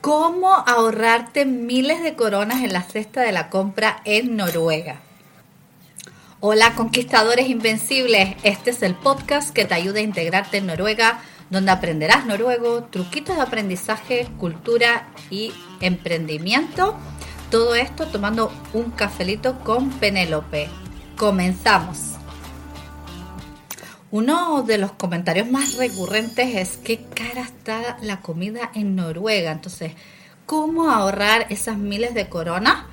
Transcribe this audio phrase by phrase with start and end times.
[0.00, 5.00] cómo ahorrarte miles de coronas en la cesta de la compra en Noruega.
[6.40, 11.72] Hola conquistadores invencibles, este es el podcast que te ayuda a integrarte en Noruega, donde
[11.72, 16.96] aprenderás noruego, truquitos de aprendizaje, cultura y emprendimiento.
[17.50, 20.68] Todo esto tomando un cafelito con Penélope.
[21.18, 22.19] Comenzamos.
[24.12, 29.52] Uno de los comentarios más recurrentes es qué cara está la comida en Noruega.
[29.52, 29.92] Entonces,
[30.46, 32.86] ¿cómo ahorrar esas miles de coronas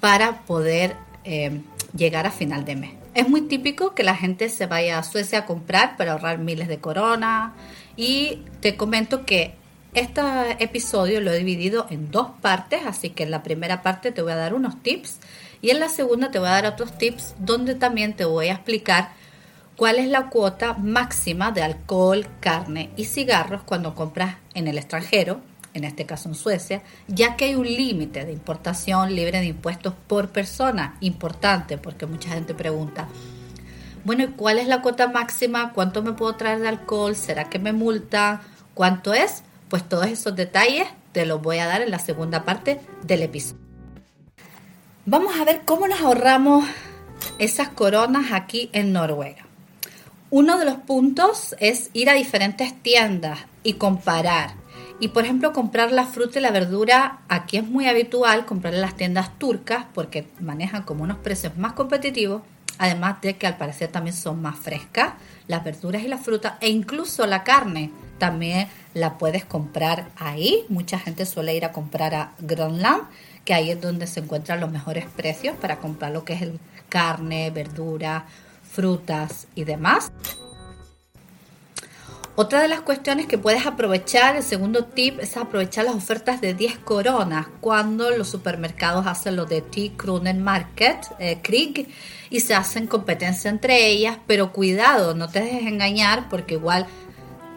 [0.00, 0.94] para poder
[1.24, 1.62] eh,
[1.96, 2.90] llegar a final de mes?
[3.14, 6.68] Es muy típico que la gente se vaya a Suecia a comprar para ahorrar miles
[6.68, 7.52] de coronas.
[7.96, 9.54] Y te comento que
[9.94, 10.20] este
[10.58, 14.32] episodio lo he dividido en dos partes, así que en la primera parte te voy
[14.32, 15.18] a dar unos tips
[15.62, 18.54] y en la segunda te voy a dar otros tips donde también te voy a
[18.54, 19.12] explicar
[19.82, 25.40] cuál es la cuota máxima de alcohol, carne y cigarros cuando compras en el extranjero,
[25.74, 29.92] en este caso en Suecia, ya que hay un límite de importación libre de impuestos
[30.06, 33.08] por persona, importante porque mucha gente pregunta,
[34.04, 35.72] bueno, ¿y cuál es la cuota máxima?
[35.72, 37.16] ¿Cuánto me puedo traer de alcohol?
[37.16, 38.42] ¿Será que me multa?
[38.74, 39.42] ¿Cuánto es?
[39.68, 43.58] Pues todos esos detalles te los voy a dar en la segunda parte del episodio.
[45.06, 46.68] Vamos a ver cómo nos ahorramos
[47.40, 49.41] esas coronas aquí en Noruega.
[50.34, 54.54] Uno de los puntos es ir a diferentes tiendas y comparar.
[54.98, 58.80] Y por ejemplo, comprar la fruta y la verdura, aquí es muy habitual comprar en
[58.80, 62.40] las tiendas turcas porque manejan como unos precios más competitivos,
[62.78, 65.12] además de que al parecer también son más frescas
[65.48, 70.64] las verduras y la fruta e incluso la carne también la puedes comprar ahí.
[70.70, 73.02] Mucha gente suele ir a comprar a Groenland,
[73.44, 76.58] que ahí es donde se encuentran los mejores precios para comprar lo que es el
[76.88, 78.24] carne, verdura,
[78.72, 80.12] frutas y demás.
[82.34, 86.54] Otra de las cuestiones que puedes aprovechar, el segundo tip, es aprovechar las ofertas de
[86.54, 89.92] 10 coronas cuando los supermercados hacen lo de T.
[89.98, 91.88] Krunen Market, eh, Krieg,
[92.30, 96.86] y se hacen competencia entre ellas, pero cuidado, no te dejes engañar porque igual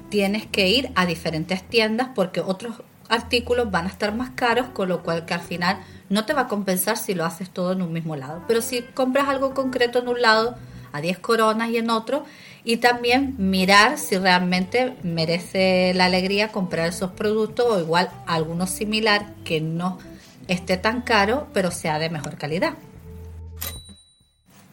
[0.10, 2.76] tienes que ir a diferentes tiendas porque otros
[3.08, 5.80] artículos van a estar más caros, con lo cual que al final
[6.10, 8.44] no te va a compensar si lo haces todo en un mismo lado.
[8.46, 10.58] Pero si compras algo concreto en un lado,
[10.96, 12.26] a 10 coronas y en otro,
[12.64, 19.34] y también mirar si realmente merece la alegría comprar esos productos o igual alguno similar
[19.44, 20.00] que no
[20.48, 22.74] esté tan caro, pero sea de mejor calidad.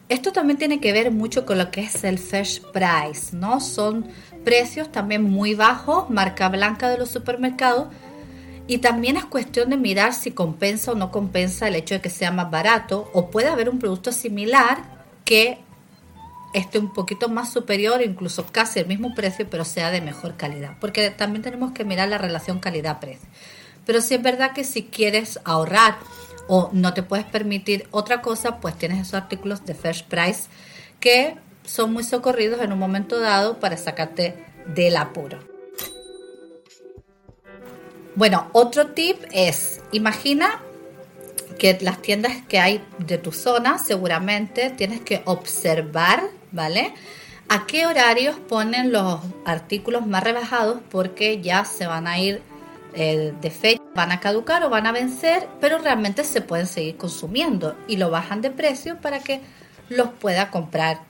[0.08, 3.60] Esto también tiene que ver mucho con lo que es el fresh price, ¿no?
[3.60, 4.06] Son
[4.44, 7.88] precios también muy bajos, marca blanca de los supermercados,
[8.66, 12.10] y también es cuestión de mirar si compensa o no compensa el hecho de que
[12.10, 14.82] sea más barato o puede haber un producto similar
[15.24, 15.58] que
[16.52, 20.76] esté un poquito más superior, incluso casi el mismo precio, pero sea de mejor calidad.
[20.80, 23.28] Porque también tenemos que mirar la relación calidad-precio.
[23.86, 25.96] Pero si es verdad que si quieres ahorrar
[26.48, 30.44] o no te puedes permitir otra cosa, pues tienes esos artículos de First Price
[31.00, 34.36] que son muy socorridos en un momento dado para sacarte
[34.66, 35.38] del apuro.
[38.14, 40.60] Bueno, otro tip es, imagina
[41.58, 46.94] que las tiendas que hay de tu zona seguramente tienes que observar ¿vale?
[47.48, 50.80] ¿A qué horarios ponen los artículos más rebajados?
[50.90, 52.40] Porque ya se van a ir
[52.94, 56.96] eh, de fecha, van a caducar o van a vencer, pero realmente se pueden seguir
[56.96, 59.40] consumiendo y lo bajan de precio para que
[59.88, 61.00] los pueda comprar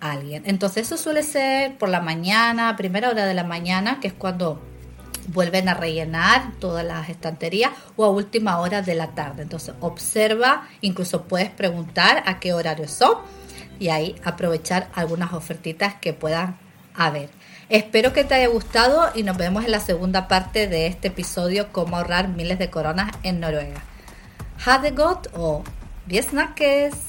[0.00, 0.42] alguien.
[0.46, 4.60] Entonces eso suele ser por la mañana, primera hora de la mañana, que es cuando
[5.28, 9.42] vuelven a rellenar todas las estanterías o a última hora de la tarde.
[9.42, 13.18] Entonces observa, incluso puedes preguntar a qué horarios son
[13.78, 16.56] y ahí aprovechar algunas ofertitas que puedan
[16.94, 17.30] haber.
[17.68, 21.70] Espero que te haya gustado y nos vemos en la segunda parte de este episodio
[21.72, 23.82] cómo ahorrar miles de coronas en Noruega.
[24.64, 24.94] Ha det
[25.34, 25.62] o
[26.06, 27.07] Biesnackes.